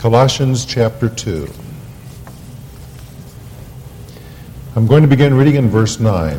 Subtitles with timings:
[0.00, 1.46] Colossians chapter 2.
[4.74, 6.38] I'm going to begin reading in verse 9.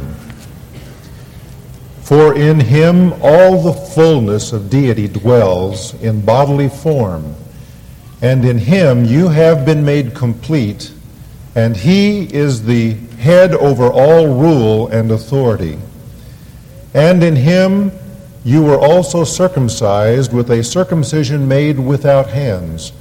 [2.01, 7.35] For in him all the fullness of deity dwells in bodily form,
[8.23, 10.91] and in him you have been made complete,
[11.53, 15.77] and he is the head over all rule and authority.
[16.95, 17.91] And in him
[18.43, 22.91] you were also circumcised with a circumcision made without hands,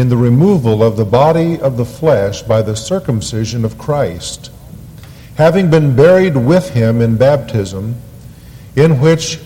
[0.00, 4.50] in the removal of the body of the flesh by the circumcision of Christ,
[5.34, 7.96] having been buried with him in baptism,
[8.74, 9.38] in which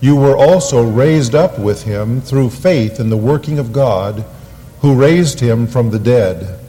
[0.00, 4.24] you were also raised up with him through faith in the working of God,
[4.80, 6.60] who raised him from the dead.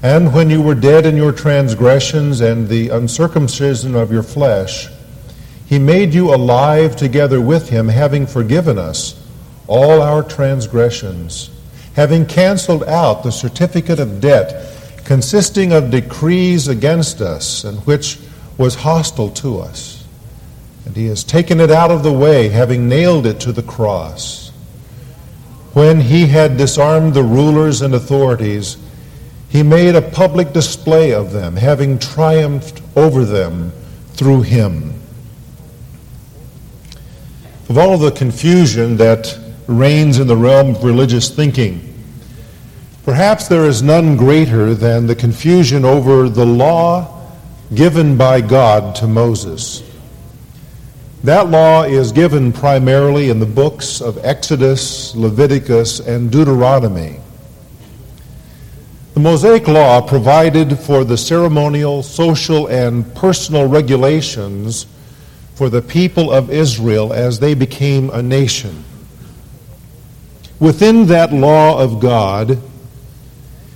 [0.00, 4.88] And when you were dead in your transgressions and the uncircumcision of your flesh,
[5.66, 9.20] he made you alive together with him, having forgiven us
[9.66, 11.50] all our transgressions,
[11.94, 18.18] having canceled out the certificate of debt consisting of decrees against us, and which
[18.56, 20.04] was hostile to us.
[20.86, 24.50] And he has taken it out of the way, having nailed it to the cross.
[25.72, 28.76] When he had disarmed the rulers and authorities,
[29.48, 33.72] he made a public display of them, having triumphed over them
[34.12, 34.94] through him.
[37.68, 41.94] Of all the confusion that reigns in the realm of religious thinking,
[43.04, 47.22] perhaps there is none greater than the confusion over the law
[47.74, 49.82] given by God to Moses.
[51.24, 57.18] That law is given primarily in the books of Exodus, Leviticus, and Deuteronomy.
[59.14, 64.86] The Mosaic Law provided for the ceremonial, social, and personal regulations
[65.54, 68.84] for the people of Israel as they became a nation.
[70.60, 72.60] Within that law of God,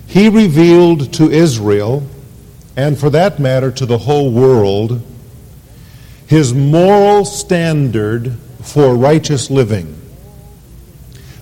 [0.07, 2.03] he revealed to Israel,
[2.75, 5.01] and for that matter to the whole world,
[6.25, 9.99] his moral standard for righteous living.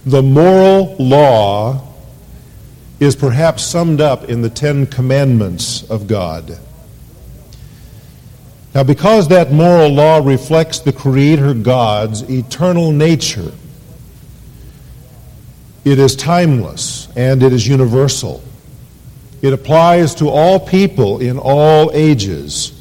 [0.05, 1.87] The moral law
[2.99, 6.57] is perhaps summed up in the Ten Commandments of God.
[8.73, 13.51] Now, because that moral law reflects the Creator God's eternal nature,
[15.91, 18.43] it is timeless and it is universal.
[19.41, 22.73] It applies to all people in all ages.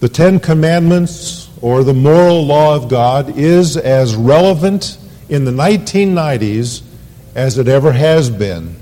[0.00, 4.98] The Ten Commandments, or the moral law of God, is as relevant
[5.28, 6.82] in the 1990s
[7.34, 8.76] as it ever has been.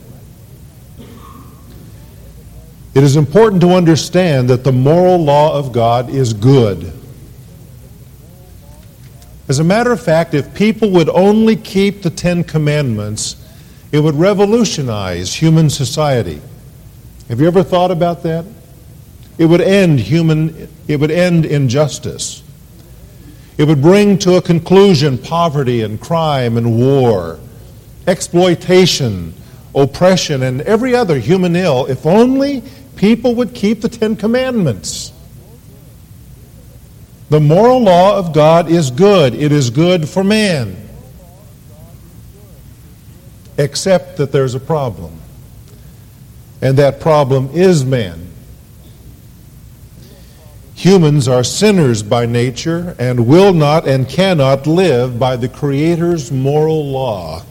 [2.94, 6.92] It is important to understand that the moral law of God is good.
[9.52, 13.36] As a matter of fact, if people would only keep the Ten Commandments,
[13.92, 16.40] it would revolutionize human society.
[17.28, 18.46] Have you ever thought about that?
[19.36, 22.42] It would end human, it would end injustice.
[23.58, 27.38] It would bring to a conclusion poverty and crime and war,
[28.06, 29.34] exploitation,
[29.74, 32.62] oppression, and every other human ill if only
[32.96, 35.12] people would keep the Ten Commandments.
[37.32, 40.76] The moral law of God is good, it is good for man.
[43.56, 45.18] Except that there's a problem.
[46.60, 48.30] And that problem is man.
[50.74, 56.84] Humans are sinners by nature and will not and cannot live by the Creator's moral
[56.86, 57.46] law.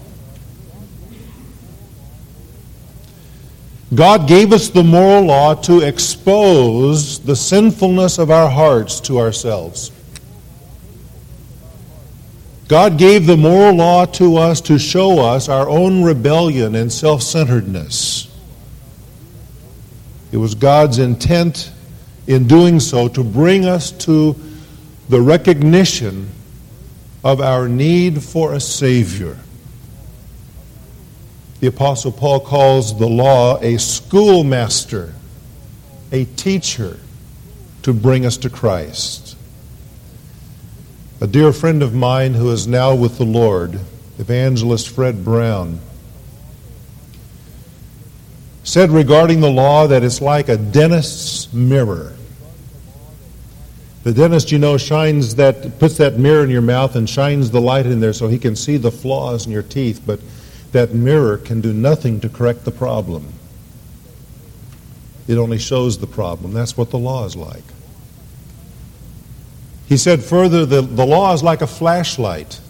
[3.94, 9.92] God gave us the moral law to expose the sinfulness of our hearts to ourselves.
[12.70, 17.22] God gave the moral law to us to show us our own rebellion and self
[17.22, 18.34] centeredness.
[20.32, 21.70] It was God's intent
[22.28, 24.38] in doing so to bring us to
[25.10, 26.30] the recognition
[27.26, 29.38] of our need for a Savior.
[31.62, 35.14] The Apostle Paul calls the law a schoolmaster,
[36.12, 37.00] a teacher
[37.84, 39.38] to bring us to Christ.
[41.22, 43.80] A dear friend of mine who is now with the Lord,
[44.18, 45.80] evangelist Fred Brown,
[48.64, 52.14] said regarding the law that it's like a dentist's mirror.
[54.02, 57.62] The dentist, you know, shines that, puts that mirror in your mouth and shines the
[57.62, 60.20] light in there so he can see the flaws in your teeth, but
[60.72, 63.34] that mirror can do nothing to correct the problem.
[65.28, 66.54] It only shows the problem.
[66.54, 67.64] That's what the law is like.
[69.88, 72.62] He said further, the, the law is like a flashlight.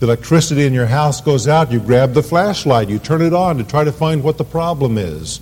[0.00, 3.58] The electricity in your house goes out, you grab the flashlight, you turn it on
[3.58, 5.40] to try to find what the problem is.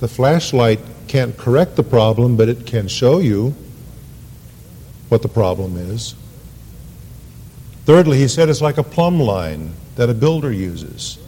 [0.00, 3.54] The flashlight can't correct the problem, but it can show you
[5.10, 6.14] what the problem is.
[7.84, 11.18] Thirdly, he said it's like a plumb line that a builder uses.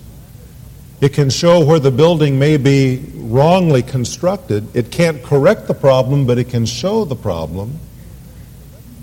[1.01, 4.75] It can show where the building may be wrongly constructed.
[4.75, 7.79] It can't correct the problem, but it can show the problem.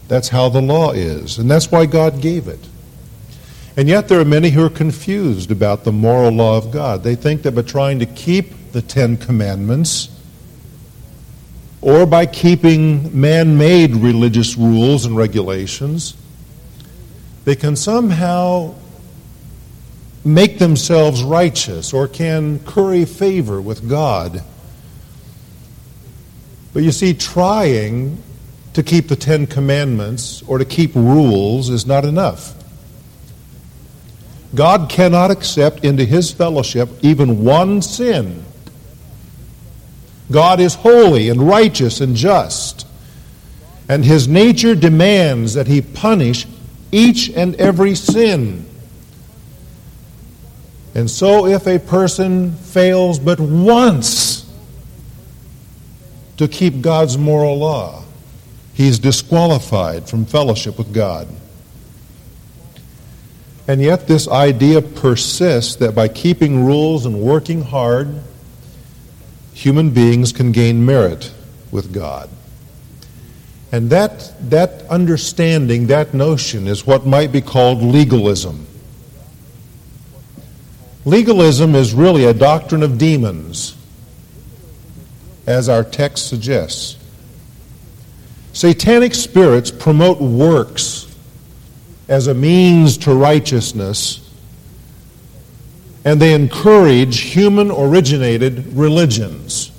[0.07, 2.60] That's how the law is, and that's why God gave it.
[3.75, 7.04] And yet, there are many who are confused about the moral law of God.
[7.04, 10.10] They think that by trying to keep the Ten Commandments,
[11.81, 16.15] or by keeping man made religious rules and regulations,
[17.45, 18.74] they can somehow
[20.25, 24.43] make themselves righteous or can curry favor with God.
[26.73, 28.21] But you see, trying
[28.73, 32.55] to keep the Ten Commandments or to keep rules is not enough.
[34.55, 38.43] God cannot accept into his fellowship even one sin.
[40.31, 42.87] God is holy and righteous and just,
[43.89, 46.47] and his nature demands that he punish
[46.91, 48.65] each and every sin.
[50.95, 54.49] And so, if a person fails but once
[56.37, 58.03] to keep God's moral law,
[58.73, 61.27] he's disqualified from fellowship with God.
[63.67, 68.21] And yet, this idea persists that by keeping rules and working hard,
[69.53, 71.33] human beings can gain merit
[71.71, 72.29] with God.
[73.71, 78.67] And that, that understanding, that notion, is what might be called legalism.
[81.05, 83.75] Legalism is really a doctrine of demons,
[85.45, 86.97] as our text suggests.
[88.53, 91.13] Satanic spirits promote works
[92.07, 94.19] as a means to righteousness,
[96.05, 99.71] and they encourage human originated religions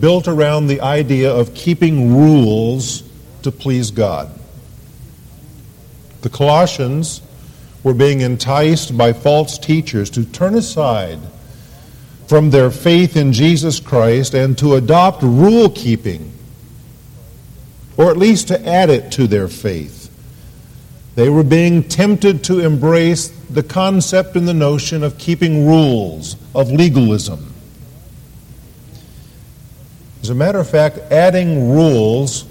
[0.00, 3.02] built around the idea of keeping rules
[3.42, 4.30] to please God.
[6.20, 7.22] The Colossians
[7.82, 11.18] were being enticed by false teachers to turn aside
[12.26, 16.32] from their faith in Jesus Christ and to adopt rule keeping,
[17.96, 20.10] or at least to add it to their faith.
[21.14, 26.70] They were being tempted to embrace the concept and the notion of keeping rules, of
[26.70, 27.54] legalism.
[30.22, 32.44] As a matter of fact, adding rules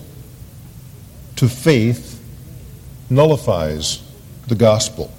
[1.35, 2.21] to faith
[3.09, 4.01] nullifies
[4.47, 5.13] the gospel.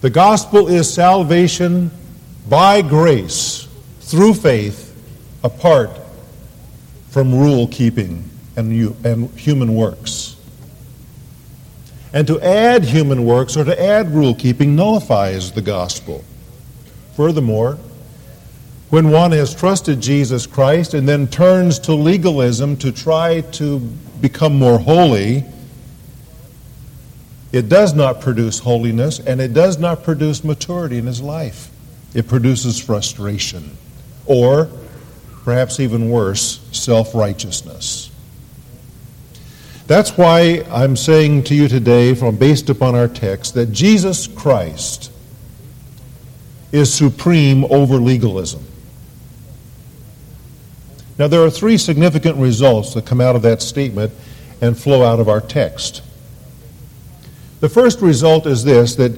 [0.00, 1.90] The gospel is salvation
[2.48, 3.66] by grace
[4.00, 4.94] through faith
[5.42, 5.90] apart
[7.10, 10.36] from rule keeping and, and human works.
[12.12, 16.24] And to add human works or to add rule keeping nullifies the gospel.
[17.16, 17.76] Furthermore,
[18.90, 23.80] when one has trusted Jesus Christ and then turns to legalism to try to
[24.20, 25.44] become more holy,
[27.52, 31.70] it does not produce holiness and it does not produce maturity in his life.
[32.14, 33.76] It produces frustration
[34.26, 34.68] or,
[35.44, 38.10] perhaps even worse, self righteousness.
[39.86, 45.10] That's why I'm saying to you today, from based upon our text, that Jesus Christ
[46.72, 48.62] is supreme over legalism.
[51.18, 54.12] Now, there are three significant results that come out of that statement
[54.60, 56.02] and flow out of our text.
[57.60, 59.12] The first result is this that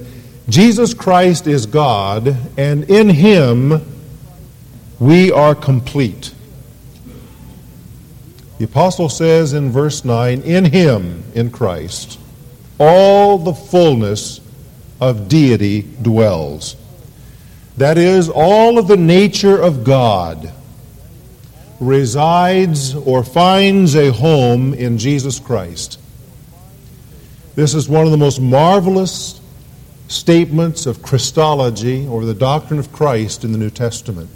[0.49, 3.81] Jesus Christ is God, and in Him
[4.99, 6.33] we are complete.
[8.57, 12.19] The apostle says in verse 9, In Him, in Christ,
[12.79, 14.41] all the fullness
[14.99, 16.75] of deity dwells.
[17.77, 20.51] That is, all of the nature of God
[21.79, 25.99] resides or finds a home in Jesus Christ.
[27.55, 29.41] This is one of the most marvelous
[30.07, 34.29] statements of Christology or the doctrine of Christ in the New Testament.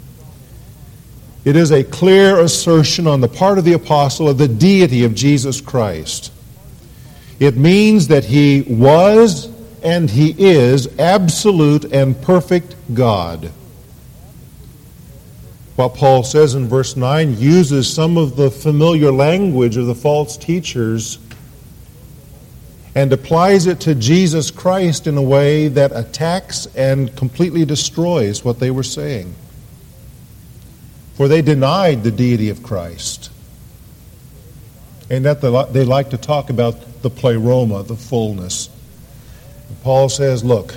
[1.44, 5.14] It is a clear assertion on the part of the apostle of the deity of
[5.14, 6.32] Jesus Christ.
[7.38, 9.50] It means that he was
[9.82, 13.52] and he is absolute and perfect God
[15.76, 20.38] what Paul says in verse 9 uses some of the familiar language of the false
[20.38, 21.18] teachers
[22.96, 28.58] and applies it to Jesus Christ in a way that attacks and completely destroys what
[28.58, 29.34] they were saying.
[31.14, 33.30] For they denied the deity of Christ.
[35.10, 35.42] And that
[35.74, 38.70] they like to talk about the pleroma, the fullness.
[39.82, 40.76] Paul says, Look,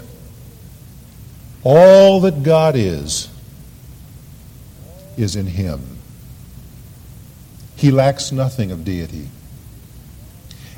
[1.64, 3.30] all that God is,
[5.16, 5.82] is in him.
[7.78, 9.30] He lacks nothing of deity.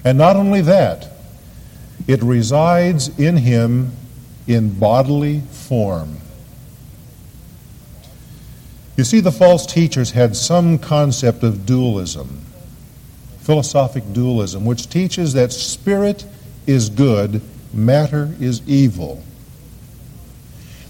[0.03, 1.10] And not only that,
[2.07, 3.91] it resides in him
[4.47, 6.17] in bodily form.
[8.97, 12.45] You see, the false teachers had some concept of dualism,
[13.39, 16.25] philosophic dualism, which teaches that spirit
[16.67, 17.41] is good,
[17.73, 19.23] matter is evil.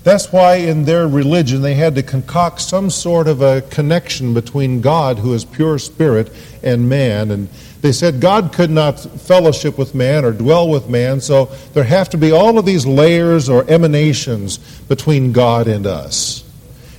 [0.03, 4.81] That's why in their religion they had to concoct some sort of a connection between
[4.81, 6.31] God, who is pure spirit,
[6.63, 7.29] and man.
[7.29, 7.49] And
[7.81, 12.09] they said God could not fellowship with man or dwell with man, so there have
[12.09, 16.47] to be all of these layers or emanations between God and us.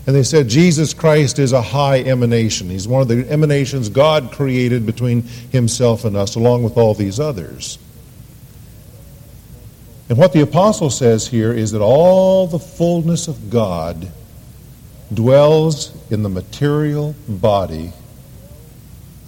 [0.07, 2.69] And they said Jesus Christ is a high emanation.
[2.69, 7.21] He's one of the emanations God created between himself and us, along with all these
[7.21, 7.79] others.
[10.09, 14.09] And what the apostle says here is that all the fullness of God
[15.15, 17.93] dwells in the material body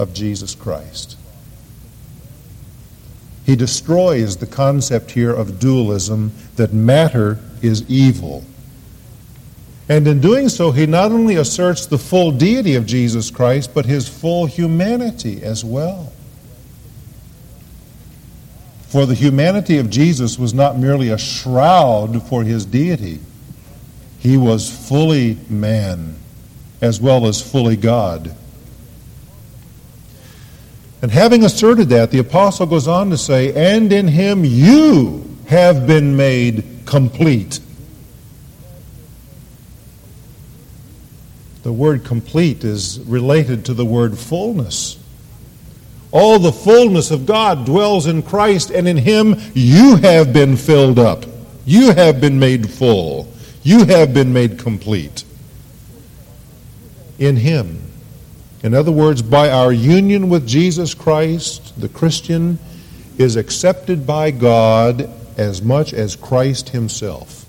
[0.00, 1.16] of Jesus Christ.
[3.44, 8.44] He destroys the concept here of dualism that matter is evil.
[9.88, 13.84] And in doing so, he not only asserts the full deity of Jesus Christ, but
[13.84, 16.10] his full humanity as well.
[18.88, 23.18] For the humanity of Jesus was not merely a shroud for his deity,
[24.20, 26.16] he was fully man
[26.80, 28.34] as well as fully God.
[31.04, 35.86] And having asserted that, the apostle goes on to say, And in him you have
[35.86, 37.60] been made complete.
[41.62, 44.98] The word complete is related to the word fullness.
[46.10, 50.98] All the fullness of God dwells in Christ, and in Him you have been filled
[50.98, 51.26] up.
[51.66, 53.30] You have been made full.
[53.62, 55.24] You have been made complete.
[57.18, 57.83] In Him.
[58.64, 62.58] In other words, by our union with Jesus Christ, the Christian
[63.18, 67.44] is accepted by God as much as Christ Himself.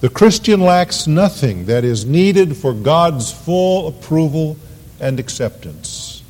[0.00, 4.56] The Christian lacks nothing that is needed for God's full approval
[4.98, 6.22] and acceptance.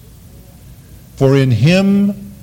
[1.15, 2.35] For in him,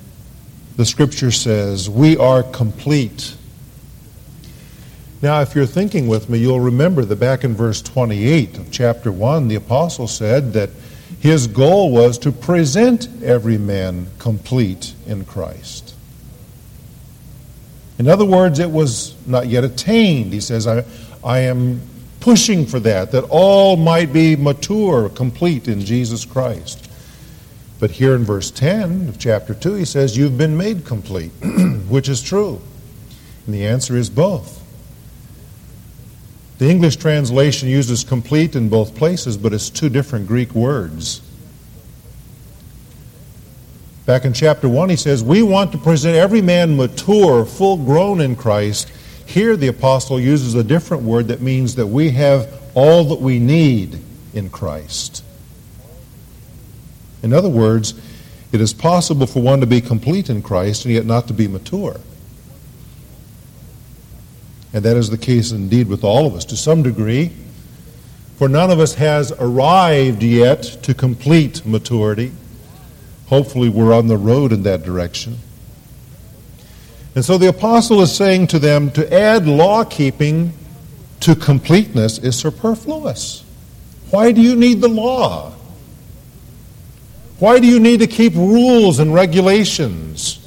[0.76, 3.36] the scripture says, we are complete.
[5.22, 9.12] Now, if you're thinking with me, you'll remember that back in verse 28 of chapter
[9.12, 10.70] 1, the apostle said that
[11.20, 15.94] his goal was to present every man complete in Christ.
[18.00, 20.32] In other words, it was not yet attained.
[20.32, 20.84] He says, I,
[21.22, 21.80] I am
[22.18, 26.90] pushing for that, that all might be mature, complete in Jesus Christ.
[27.78, 31.30] But here in verse 10 of chapter 2, he says, You've been made complete,
[31.88, 32.60] which is true.
[33.46, 34.61] And the answer is both.
[36.62, 41.20] The English translation uses complete in both places, but it's two different Greek words.
[44.06, 48.20] Back in chapter 1, he says, We want to present every man mature, full grown
[48.20, 48.92] in Christ.
[49.26, 53.40] Here, the apostle uses a different word that means that we have all that we
[53.40, 53.98] need
[54.32, 55.24] in Christ.
[57.24, 57.94] In other words,
[58.52, 61.48] it is possible for one to be complete in Christ and yet not to be
[61.48, 61.96] mature.
[64.72, 67.32] And that is the case indeed with all of us to some degree.
[68.36, 72.32] For none of us has arrived yet to complete maturity.
[73.26, 75.38] Hopefully, we're on the road in that direction.
[77.14, 80.54] And so the apostle is saying to them to add law keeping
[81.20, 83.44] to completeness is superfluous.
[84.10, 85.52] Why do you need the law?
[87.38, 90.41] Why do you need to keep rules and regulations?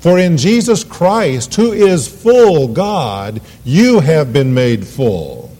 [0.00, 5.50] For in Jesus Christ, who is full God, you have been made full.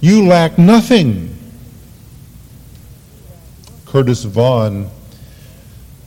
[0.00, 1.36] You lack nothing.
[3.86, 4.90] Curtis Vaughan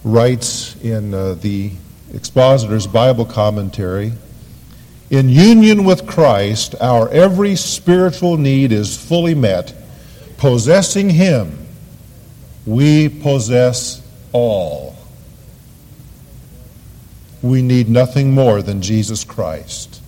[0.04, 1.72] writes in uh, the
[2.14, 4.12] Expositor's Bible Commentary
[5.10, 9.74] In union with Christ, our every spiritual need is fully met.
[10.38, 11.66] Possessing Him,
[12.66, 14.02] we possess
[14.34, 14.98] all.
[17.42, 20.02] We need nothing more than Jesus Christ.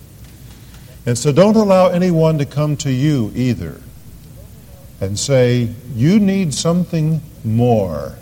[1.06, 3.80] And so don't allow anyone to come to you either
[5.00, 8.16] and say, you need something more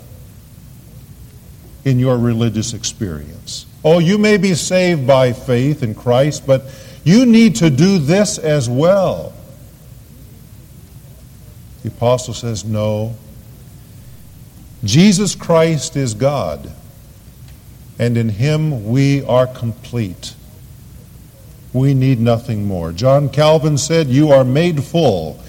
[1.85, 3.65] in your religious experience.
[3.83, 6.63] Oh, you may be saved by faith in Christ, but
[7.03, 9.33] you need to do this as well.
[11.83, 13.15] The apostle says, no,
[14.83, 16.71] Jesus Christ is God.
[17.99, 20.33] And in him we are complete.
[21.73, 22.91] We need nothing more.
[22.91, 25.39] John Calvin said, You are made full.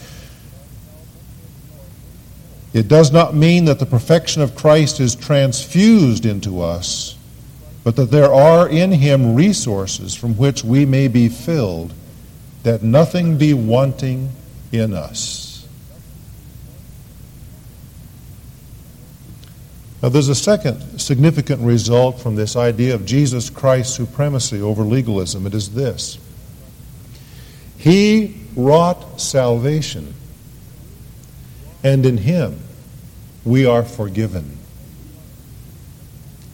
[2.75, 7.17] It does not mean that the perfection of Christ is transfused into us,
[7.83, 11.93] but that there are in him resources from which we may be filled,
[12.63, 14.31] that nothing be wanting
[14.71, 15.50] in us.
[20.03, 25.47] Now, there's a second significant result from this idea of Jesus Christ's supremacy over legalism.
[25.47, 26.19] It is this
[27.77, 30.15] He wrought salvation,
[31.85, 32.61] and in Him
[33.45, 34.57] we are forgiven.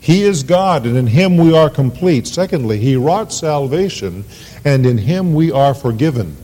[0.01, 2.27] He is God, and in Him we are complete.
[2.27, 4.25] Secondly, He wrought salvation,
[4.65, 6.37] and in Him we are forgiven.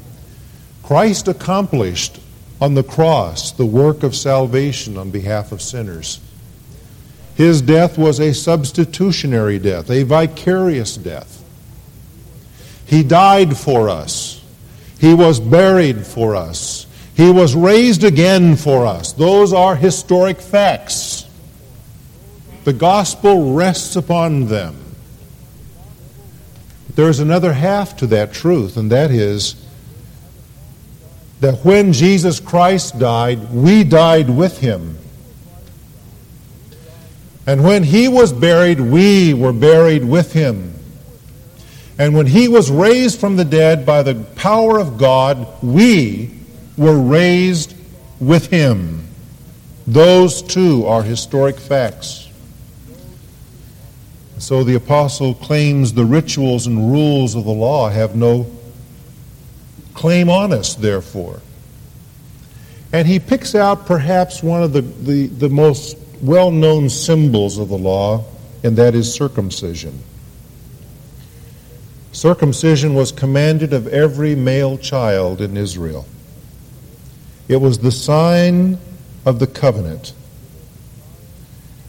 [0.85, 2.21] Christ accomplished
[2.61, 6.21] on the cross the work of salvation on behalf of sinners.
[7.43, 11.43] His death was a substitutionary death, a vicarious death.
[12.87, 14.41] He died for us.
[15.01, 16.87] He was buried for us.
[17.17, 19.13] He was raised again for us.
[19.13, 21.29] Those are historic facts.
[22.63, 24.77] The gospel rests upon them.
[26.95, 29.57] There is another half to that truth, and that is
[31.41, 34.97] that when Jesus Christ died, we died with him.
[37.47, 40.75] And when he was buried, we were buried with him.
[41.99, 46.31] And when he was raised from the dead by the power of God, we
[46.77, 47.75] were raised
[48.21, 49.07] with him.
[49.87, 52.29] Those two are historic facts.
[54.39, 58.51] So the apostle claims the rituals and rules of the law have no
[59.95, 61.41] claim on us, therefore.
[62.93, 67.69] And he picks out perhaps one of the, the, the most well known symbols of
[67.69, 68.25] the law,
[68.63, 70.03] and that is circumcision.
[72.13, 76.07] Circumcision was commanded of every male child in Israel.
[77.49, 78.79] It was the sign
[79.27, 80.13] of the covenant.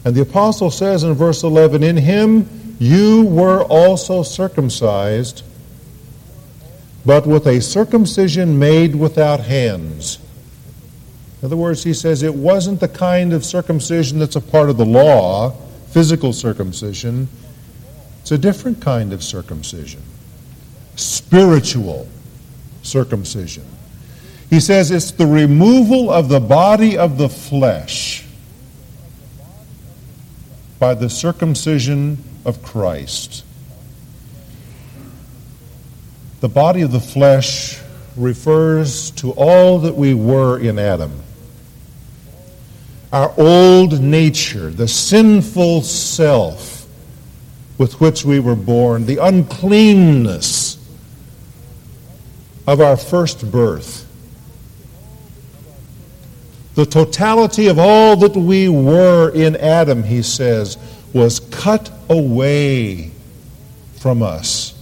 [0.04, 5.42] And the apostle says in verse 11, In him you were also circumcised,
[7.06, 10.18] but with a circumcision made without hands.
[11.44, 14.78] In other words, he says it wasn't the kind of circumcision that's a part of
[14.78, 15.50] the law,
[15.90, 17.28] physical circumcision.
[18.22, 20.00] It's a different kind of circumcision,
[20.96, 22.08] spiritual
[22.82, 23.66] circumcision.
[24.48, 28.24] He says it's the removal of the body of the flesh
[30.78, 33.44] by the circumcision of Christ.
[36.40, 37.78] The body of the flesh
[38.16, 41.20] refers to all that we were in Adam
[43.14, 46.84] our old nature, the sinful self
[47.78, 50.76] with which we were born, the uncleanness
[52.66, 54.00] of our first birth,
[56.74, 60.76] the totality of all that we were in Adam, he says,
[61.12, 63.12] was cut away
[64.00, 64.74] from us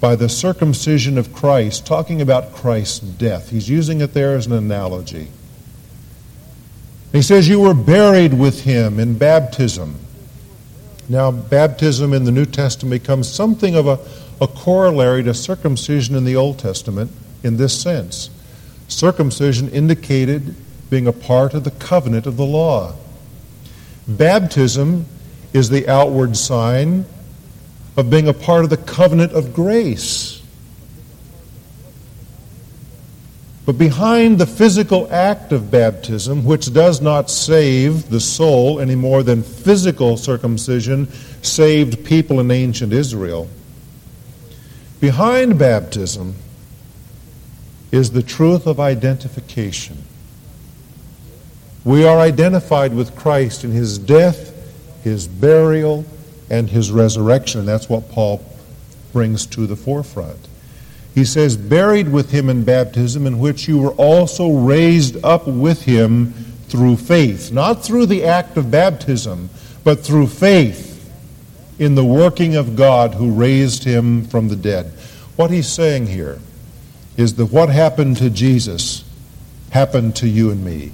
[0.00, 3.50] by the circumcision of Christ, talking about Christ's death.
[3.50, 5.28] He's using it there as an analogy.
[7.12, 9.96] He says, You were buried with him in baptism.
[11.08, 13.98] Now, baptism in the New Testament becomes something of a,
[14.40, 17.10] a corollary to circumcision in the Old Testament
[17.42, 18.30] in this sense.
[18.88, 20.54] Circumcision indicated
[20.90, 22.94] being a part of the covenant of the law.
[24.08, 25.06] Baptism
[25.52, 27.04] is the outward sign
[27.96, 30.41] of being a part of the covenant of grace.
[33.64, 39.22] But behind the physical act of baptism, which does not save the soul any more
[39.22, 41.08] than physical circumcision
[41.42, 43.48] saved people in ancient Israel,
[45.00, 46.34] behind baptism
[47.92, 50.02] is the truth of identification.
[51.84, 54.50] We are identified with Christ in his death,
[55.04, 56.04] his burial,
[56.50, 57.60] and his resurrection.
[57.60, 58.44] And That's what Paul
[59.12, 60.48] brings to the forefront.
[61.14, 65.82] He says, buried with him in baptism, in which you were also raised up with
[65.82, 66.32] him
[66.68, 67.52] through faith.
[67.52, 69.50] Not through the act of baptism,
[69.84, 70.90] but through faith
[71.78, 74.86] in the working of God who raised him from the dead.
[75.36, 76.38] What he's saying here
[77.16, 79.04] is that what happened to Jesus
[79.70, 80.92] happened to you and me.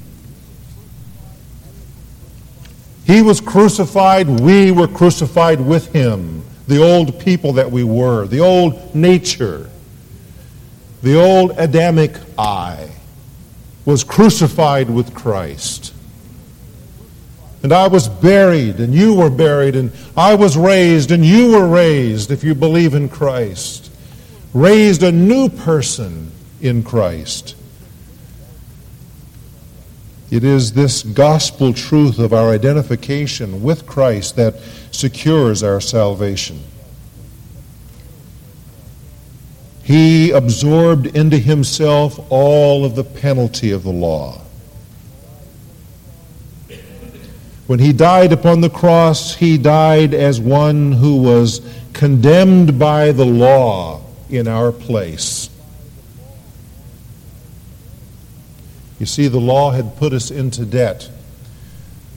[3.05, 6.43] He was crucified, we were crucified with him.
[6.67, 9.71] The old people that we were, the old nature
[11.03, 12.91] the old Adamic I
[13.85, 15.95] was crucified with Christ.
[17.63, 21.67] And I was buried, and you were buried, and I was raised, and you were
[21.67, 23.91] raised, if you believe in Christ.
[24.55, 26.31] Raised a new person
[26.61, 27.57] in Christ.
[30.31, 34.57] It is this gospel truth of our identification with Christ that
[34.91, 36.63] secures our salvation.
[39.89, 44.43] He absorbed into himself all of the penalty of the law.
[47.67, 51.63] When he died upon the cross, he died as one who was
[51.95, 55.49] condemned by the law in our place.
[58.99, 61.09] You see, the law had put us into debt.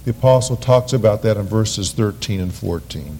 [0.03, 3.17] The apostle talks about that in verses 13 and 14.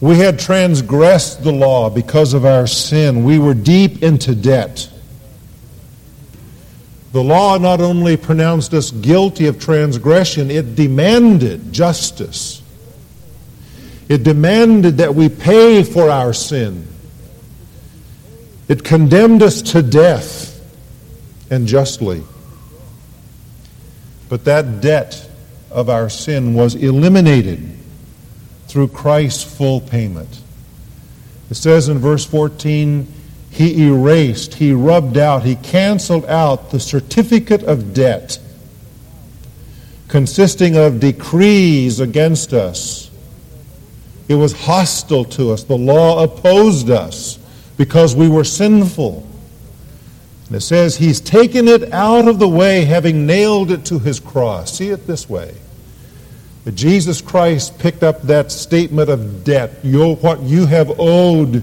[0.00, 3.24] We had transgressed the law because of our sin.
[3.24, 4.90] We were deep into debt.
[7.12, 12.62] The law not only pronounced us guilty of transgression, it demanded justice.
[14.08, 16.86] It demanded that we pay for our sin.
[18.68, 20.52] It condemned us to death
[21.50, 22.22] and justly.
[24.28, 25.28] But that debt
[25.70, 27.75] of our sin was eliminated
[28.76, 30.42] through Christ's full payment.
[31.48, 33.10] It says in verse 14,
[33.48, 38.38] He erased, He rubbed out, He canceled out the certificate of debt
[40.08, 43.10] consisting of decrees against us.
[44.28, 45.64] It was hostile to us.
[45.64, 47.38] The law opposed us
[47.78, 49.26] because we were sinful.
[50.48, 54.20] And it says he's taken it out of the way, having nailed it to his
[54.20, 54.76] cross.
[54.76, 55.54] See it this way.
[56.66, 61.62] That Jesus Christ picked up that statement of debt, your, what you have owed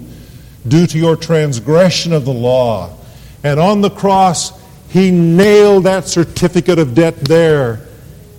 [0.67, 2.97] due to your transgression of the law.
[3.43, 7.85] And on the cross, he nailed that certificate of debt there,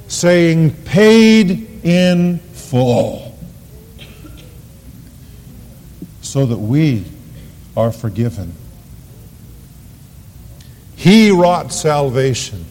[0.08, 3.38] saying, paid in full.
[6.22, 7.04] So that we
[7.76, 8.54] are forgiven
[11.04, 12.64] he wrought salvation.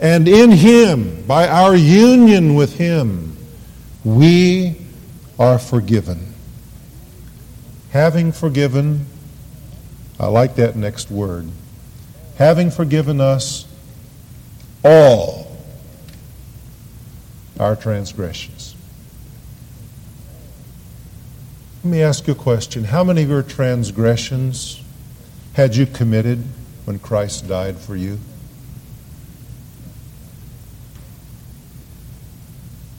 [0.00, 3.36] And in Him, by our union with Him,
[4.02, 4.76] we
[5.38, 6.34] are forgiven.
[7.90, 9.06] Having forgiven,
[10.18, 11.50] I like that next word,
[12.36, 13.66] having forgiven us
[14.82, 15.56] all
[17.58, 18.74] our transgressions.
[21.84, 22.84] Let me ask you a question.
[22.84, 24.82] How many of your transgressions
[25.54, 26.42] had you committed
[26.84, 28.18] when Christ died for you?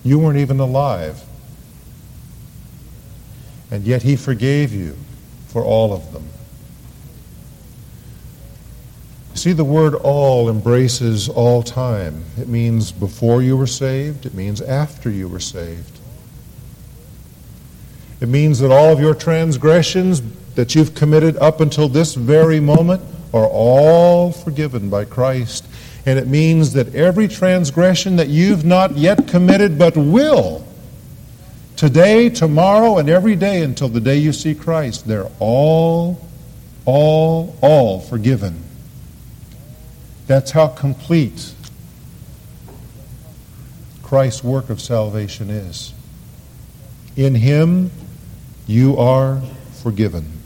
[0.04, 1.22] You weren't even alive.
[3.70, 4.98] And yet He forgave you
[5.48, 6.28] for all of them.
[9.34, 12.24] See, the word all embraces all time.
[12.38, 16.00] It means before you were saved, it means after you were saved.
[18.20, 20.22] It means that all of your transgressions
[20.54, 23.02] that you've committed up until this very moment
[23.34, 25.66] are all forgiven by Christ.
[26.06, 30.68] And it means that every transgression that you've not yet committed but will,
[31.76, 36.20] today, tomorrow, and every day until the day you see Christ, they're all,
[36.86, 38.64] all, all forgiven.
[40.28, 41.54] That's how complete
[44.02, 45.94] Christ's work of salvation is.
[47.16, 47.92] In Him,
[48.66, 49.42] you are
[49.84, 50.41] forgiven.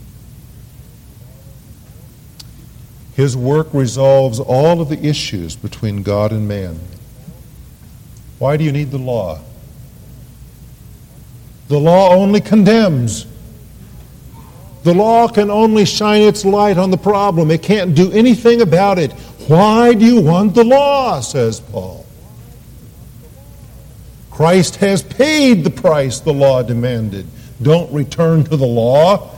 [3.16, 6.78] His work resolves all of the issues between God and man.
[8.38, 9.40] Why do you need the law?
[11.68, 13.26] The law only condemns.
[14.82, 17.50] The law can only shine its light on the problem.
[17.50, 19.12] It can't do anything about it.
[19.48, 21.20] Why do you want the law?
[21.20, 22.04] says Paul.
[24.30, 27.26] Christ has paid the price the law demanded.
[27.62, 29.30] Don't return to the law.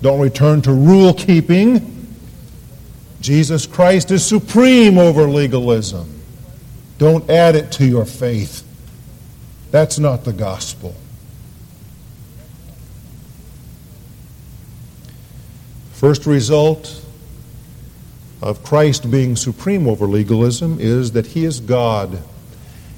[0.00, 1.95] Don't return to rule keeping.
[3.26, 6.22] Jesus Christ is supreme over legalism.
[6.98, 8.64] Don't add it to your faith.
[9.72, 10.94] That's not the gospel.
[15.94, 17.04] First result
[18.40, 22.22] of Christ being supreme over legalism is that he is God,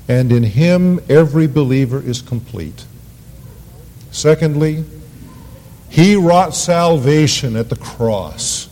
[0.08, 2.84] and in him every believer is complete.
[4.10, 4.84] Secondly,
[5.88, 8.67] he wrought salvation at the cross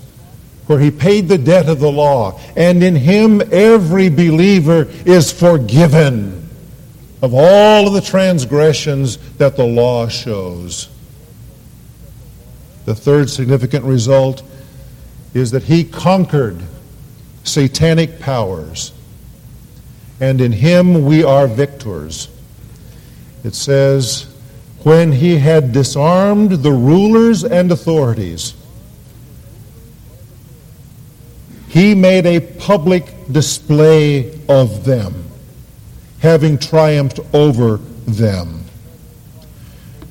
[0.67, 2.41] where he paid the debt of the law.
[2.57, 6.49] And in him, every believer is forgiven
[7.23, 10.89] of all of the transgressions that the law shows.
[12.85, 14.43] The third significant result
[15.35, 16.63] is that he conquered
[17.43, 18.93] satanic powers
[20.21, 22.29] and in him we are victors.
[23.45, 24.33] It says,
[24.83, 28.55] when he had disarmed the rulers and authorities,
[31.69, 35.25] he made a public display of them,
[36.21, 38.65] having triumphed over them.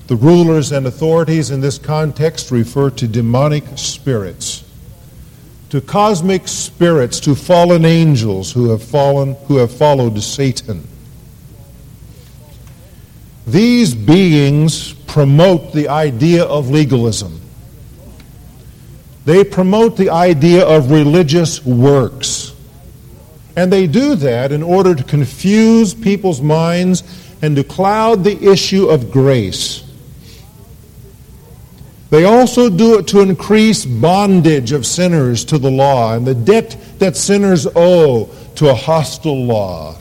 [0.08, 4.64] The rulers and authorities in this context refer to demonic spirits,
[5.70, 10.88] to cosmic spirits, to fallen angels who have fallen, who have followed Satan.
[13.48, 17.42] These beings promote the idea of legalism.
[19.26, 22.54] They promote the idea of religious works.
[23.56, 27.04] And they do that in order to confuse people's minds
[27.42, 29.84] and to cloud the issue of grace.
[32.12, 36.78] They also do it to increase bondage of sinners to the law and the debt
[37.00, 39.98] that sinners owe to a hostile law.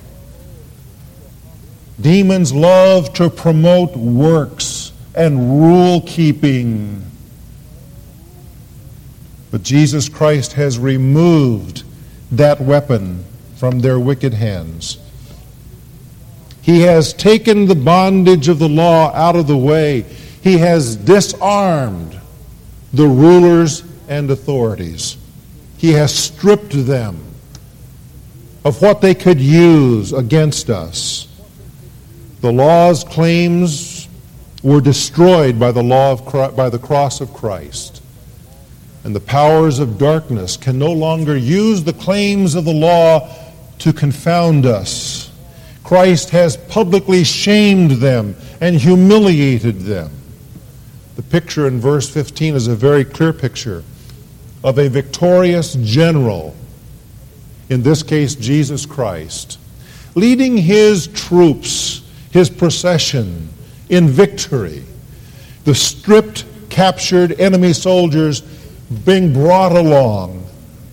[2.00, 7.04] Demons love to promote works and rule keeping.
[9.54, 11.84] But Jesus Christ has removed
[12.32, 14.98] that weapon from their wicked hands.
[16.60, 20.06] He has taken the bondage of the law out of the way
[20.42, 22.20] he has disarmed
[22.92, 25.18] the rulers and authorities.
[25.76, 27.24] He has stripped them
[28.64, 31.28] of what they could use against us.
[32.40, 34.08] The law's claims
[34.64, 38.00] were destroyed by the law of by the cross of Christ.
[39.04, 43.30] And the powers of darkness can no longer use the claims of the law
[43.80, 45.30] to confound us.
[45.84, 50.10] Christ has publicly shamed them and humiliated them.
[51.16, 53.84] The picture in verse 15 is a very clear picture
[54.64, 56.56] of a victorious general,
[57.68, 59.58] in this case, Jesus Christ,
[60.14, 63.50] leading his troops, his procession,
[63.90, 64.82] in victory.
[65.64, 68.42] The stripped, captured enemy soldiers
[69.04, 70.46] being brought along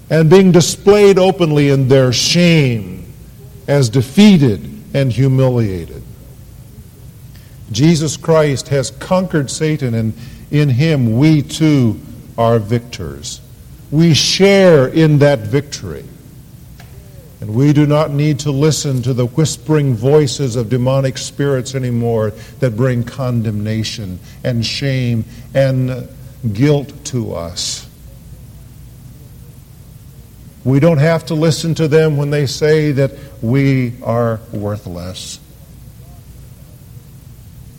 [0.10, 3.06] and being displayed openly in their shame
[3.68, 6.04] as defeated and humiliated.
[7.72, 10.14] Jesus Christ has conquered Satan, and
[10.52, 12.00] in him we too
[12.38, 13.40] are victors.
[13.90, 16.06] We share in that victory.
[17.40, 22.32] And we do not need to listen to the whispering voices of demonic spirits anymore
[22.60, 26.08] that bring condemnation and shame and
[26.54, 27.88] guilt to us.
[30.64, 35.40] We don't have to listen to them when they say that we are worthless.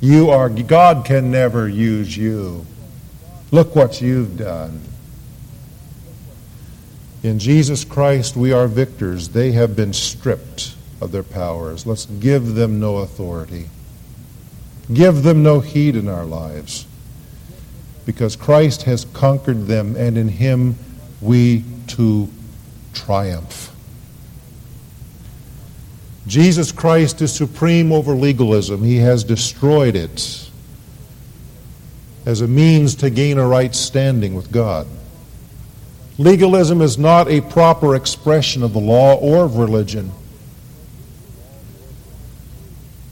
[0.01, 2.67] You are, God can never use you.
[3.53, 4.81] Look what you've done.
[7.23, 9.29] In Jesus Christ, we are victors.
[9.29, 11.87] They have been stripped of their powers.
[11.87, 13.69] Let's give them no authority.
[14.93, 16.87] Give them no heed in our lives.
[18.05, 20.75] Because Christ has conquered them, and in Him
[21.21, 22.29] we too
[22.93, 23.75] triumph.
[26.27, 28.83] Jesus Christ is supreme over legalism.
[28.83, 30.49] He has destroyed it
[32.25, 34.87] as a means to gain a right standing with God.
[36.19, 40.13] Legalism is not a proper expression of the law or of religion.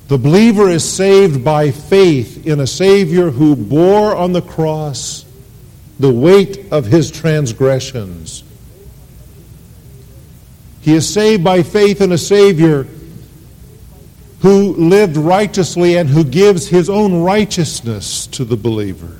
[0.08, 5.24] The believer is saved by faith in a Savior who bore on the cross
[5.98, 8.39] the weight of his transgressions.
[10.80, 12.86] He is saved by faith in a Savior
[14.40, 19.18] who lived righteously and who gives his own righteousness to the believer.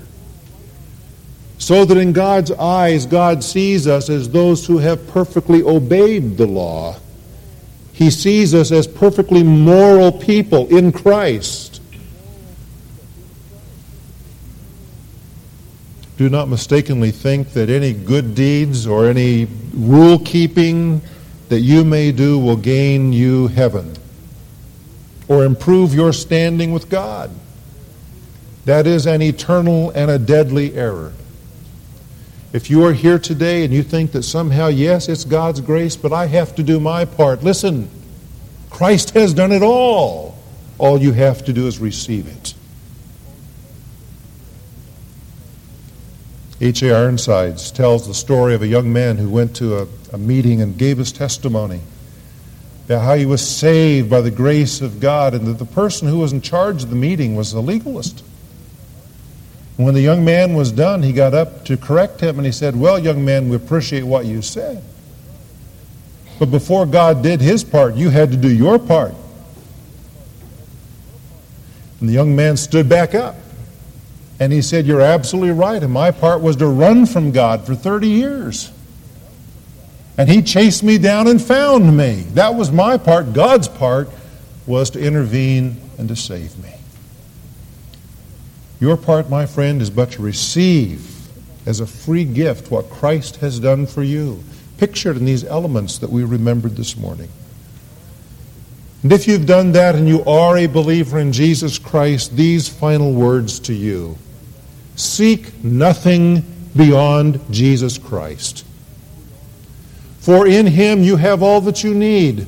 [1.59, 6.47] So that in God's eyes, God sees us as those who have perfectly obeyed the
[6.47, 6.97] law.
[7.93, 11.83] He sees us as perfectly moral people in Christ.
[16.17, 21.03] Do not mistakenly think that any good deeds or any rule keeping
[21.51, 23.93] that you may do will gain you heaven
[25.27, 27.29] or improve your standing with God.
[28.67, 31.13] That is an eternal and a deadly error.
[32.53, 36.13] If you are here today and you think that somehow, yes, it's God's grace, but
[36.13, 37.91] I have to do my part, listen,
[38.71, 40.39] Christ has done it all.
[40.79, 42.55] All you have to do is receive it.
[46.61, 46.95] H.A.
[46.95, 50.77] Ironsides tells the story of a young man who went to a, a meeting and
[50.77, 51.81] gave his testimony
[52.87, 56.19] about how he was saved by the grace of God, and that the person who
[56.19, 58.25] was in charge of the meeting was a legalist.
[59.77, 62.75] When the young man was done, he got up to correct him and he said,
[62.75, 64.83] Well, young man, we appreciate what you said.
[66.39, 69.15] But before God did his part, you had to do your part.
[72.01, 73.37] And the young man stood back up.
[74.41, 75.83] And he said, You're absolutely right.
[75.83, 78.73] And my part was to run from God for 30 years.
[80.21, 82.27] And he chased me down and found me.
[82.35, 83.33] That was my part.
[83.33, 84.11] God's part
[84.67, 86.75] was to intervene and to save me.
[88.81, 91.27] Your part, my friend, is but to receive
[91.65, 94.45] as a free gift what Christ has done for you,
[94.77, 97.31] pictured in these elements that we remembered this morning.
[99.03, 103.15] And if you've done that and you are a believer in Jesus Christ, these final
[103.15, 104.19] words to you
[104.97, 106.45] Seek nothing
[106.77, 108.67] beyond Jesus Christ.
[110.21, 112.47] For in him you have all that you need.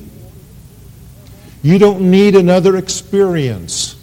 [1.63, 3.95] You don't need another experience.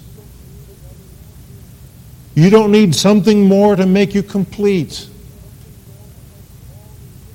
[2.34, 5.08] You don't need something more to make you complete.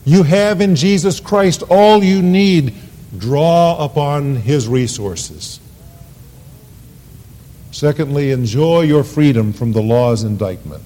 [0.03, 2.75] You have in Jesus Christ all you need.
[3.17, 5.59] Draw upon his resources.
[7.71, 10.83] Secondly, enjoy your freedom from the law's indictment.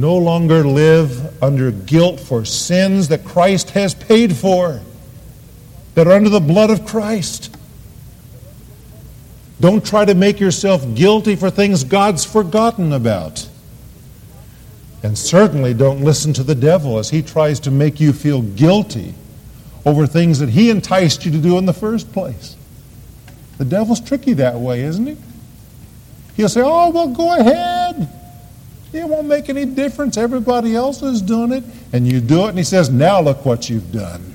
[0.00, 4.80] No longer live under guilt for sins that Christ has paid for,
[5.94, 7.54] that are under the blood of Christ.
[9.60, 13.46] Don't try to make yourself guilty for things God's forgotten about.
[15.02, 19.12] And certainly don't listen to the devil as he tries to make you feel guilty
[19.84, 22.56] over things that he enticed you to do in the first place.
[23.58, 25.18] The devil's tricky that way, isn't he?
[26.36, 27.79] He'll say, Oh, well, go ahead.
[28.92, 30.16] It won't make any difference.
[30.16, 31.64] Everybody else is doing it.
[31.92, 34.34] And you do it, and he says, Now look what you've done.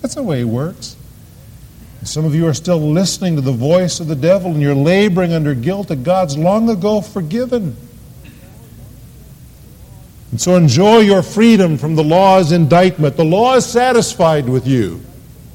[0.00, 0.96] That's the way it works.
[2.04, 5.32] Some of you are still listening to the voice of the devil and you're laboring
[5.32, 7.76] under guilt that God's long ago forgiven.
[10.32, 13.16] And so enjoy your freedom from the law's indictment.
[13.16, 15.00] The law is satisfied with you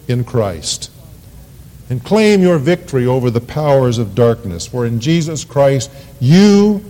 [0.07, 0.89] in Christ.
[1.89, 4.65] And claim your victory over the powers of darkness.
[4.65, 5.91] For in Jesus Christ,
[6.21, 6.83] you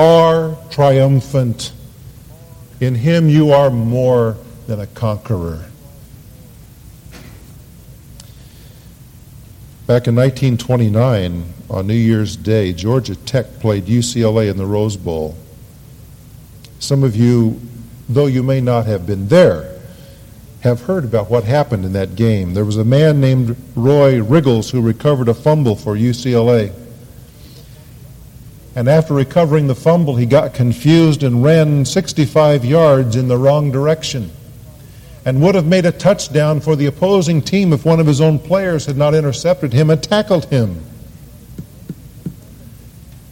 [0.00, 1.72] are triumphant.
[2.80, 5.66] In Him, you are more than a conqueror.
[9.86, 15.36] Back in 1929, on New Year's Day, Georgia Tech played UCLA in the Rose Bowl.
[16.78, 17.60] Some of you,
[18.08, 19.78] though you may not have been there,
[20.60, 22.54] have heard about what happened in that game.
[22.54, 26.72] There was a man named Roy Riegels who recovered a fumble for UCLA.
[28.76, 33.72] And after recovering the fumble, he got confused and ran 65 yards in the wrong
[33.72, 34.30] direction
[35.24, 38.38] and would have made a touchdown for the opposing team if one of his own
[38.38, 40.82] players had not intercepted him and tackled him.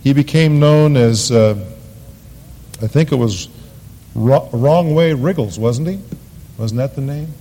[0.02, 1.54] He became known as, uh,
[2.82, 3.48] I think it was
[4.14, 6.00] Wrong Way Riegels, wasn't he?
[6.56, 7.32] Wasn't that the name?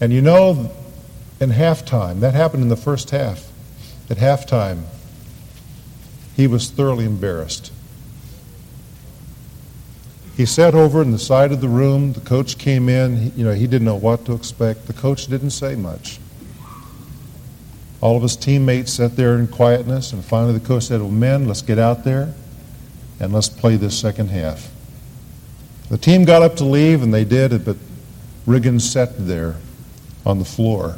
[0.00, 0.70] And you know,
[1.40, 3.50] in halftime, that happened in the first half.
[4.10, 4.82] At halftime,
[6.36, 7.72] he was thoroughly embarrassed.
[10.36, 12.12] He sat over in the side of the room.
[12.12, 13.16] The coach came in.
[13.16, 14.86] He, you know, he didn't know what to expect.
[14.86, 16.18] The coach didn't say much.
[18.00, 21.46] All of his teammates sat there in quietness, and finally the coach said, Well, men,
[21.46, 22.34] let's get out there
[23.20, 24.70] and let's play this second half.
[25.88, 27.76] The team got up to leave, and they did, but
[28.46, 29.56] Riggins sat there
[30.26, 30.96] on the floor,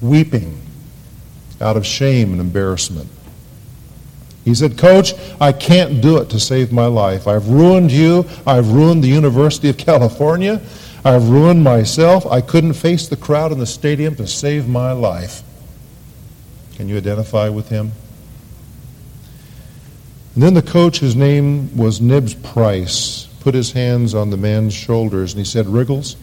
[0.00, 0.60] weeping
[1.60, 3.10] out of shame and embarrassment.
[4.46, 7.26] He said, Coach, I can't do it to save my life.
[7.26, 8.24] I've ruined you.
[8.46, 10.62] I've ruined the University of California.
[11.04, 12.24] I've ruined myself.
[12.26, 15.42] I couldn't face the crowd in the stadium to save my life.
[16.76, 17.90] Can you identify with him?
[20.34, 24.74] And then the coach, whose name was Nibs Price, put his hands on the man's
[24.74, 26.14] shoulders and he said, Riegels,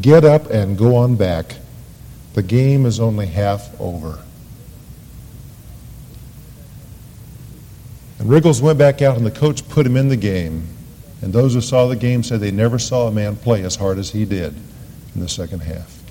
[0.00, 1.56] get up and go on back.
[2.34, 4.23] The game is only half over.
[8.18, 10.66] And Riegels went back out, and the coach put him in the game.
[11.22, 13.98] And those who saw the game said they never saw a man play as hard
[13.98, 14.54] as he did
[15.14, 16.02] in the second half.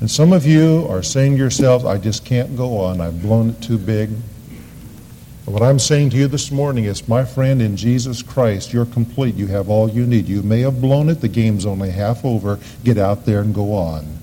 [0.00, 3.00] And some of you are saying to yourselves, I just can't go on.
[3.00, 4.10] I've blown it too big.
[5.44, 8.86] But what I'm saying to you this morning is, my friend, in Jesus Christ, you're
[8.86, 9.34] complete.
[9.34, 10.26] You have all you need.
[10.26, 11.20] You may have blown it.
[11.20, 12.58] The game's only half over.
[12.82, 14.18] Get out there and go on.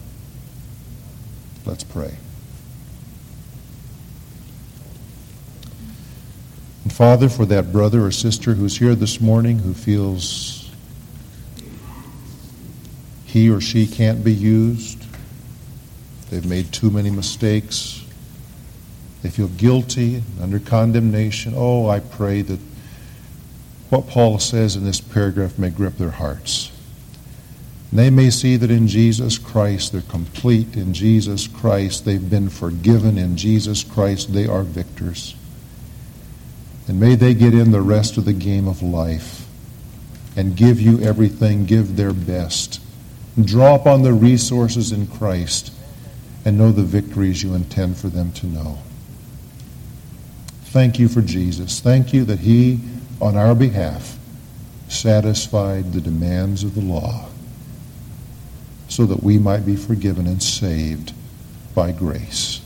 [1.65, 2.15] Let's pray.
[6.83, 10.69] And Father, for that brother or sister who's here this morning who feels
[13.25, 15.05] he or she can't be used,
[16.29, 18.03] they've made too many mistakes,
[19.21, 21.53] they feel guilty, under condemnation.
[21.55, 22.59] Oh, I pray that
[23.89, 26.71] what Paul says in this paragraph may grip their hearts.
[27.93, 30.77] They may see that in Jesus Christ they're complete.
[30.77, 33.17] In Jesus Christ they've been forgiven.
[33.17, 35.35] In Jesus Christ they are victors.
[36.91, 39.47] And may they get in the rest of the game of life
[40.35, 42.81] and give you everything, give their best.
[43.41, 45.71] Draw upon the resources in Christ
[46.43, 48.77] and know the victories you intend for them to know.
[50.65, 51.79] Thank you for Jesus.
[51.79, 52.81] Thank you that he,
[53.21, 54.19] on our behalf,
[54.89, 57.29] satisfied the demands of the law
[58.89, 61.13] so that we might be forgiven and saved
[61.73, 62.59] by grace.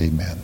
[0.00, 0.40] Amen.